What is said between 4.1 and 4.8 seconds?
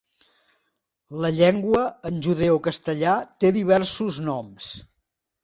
noms.